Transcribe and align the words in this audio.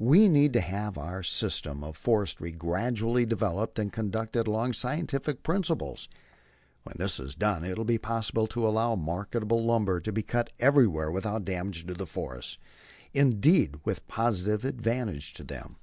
We 0.00 0.30
need 0.30 0.54
to 0.54 0.62
have 0.62 0.96
our 0.96 1.22
system 1.22 1.84
of 1.84 1.94
forestry 1.94 2.52
gradually 2.52 3.26
developed 3.26 3.78
and 3.78 3.92
conducted 3.92 4.46
along 4.46 4.72
scientific 4.72 5.42
principles. 5.42 6.08
When 6.84 6.94
this 6.96 7.18
has 7.18 7.34
been 7.34 7.46
done 7.48 7.64
it 7.66 7.76
will 7.76 7.84
be 7.84 7.98
possible 7.98 8.46
to 8.46 8.66
allow 8.66 8.94
marketable 8.96 9.62
lumber 9.62 10.00
to 10.00 10.10
be 10.10 10.22
cut 10.22 10.48
everywhere 10.58 11.10
without 11.10 11.44
damage 11.44 11.84
to 11.86 11.92
the 11.92 12.06
forests 12.06 12.56
indeed, 13.12 13.76
with 13.84 14.08
positive 14.08 14.64
advantage 14.64 15.34
to 15.34 15.44
them. 15.44 15.76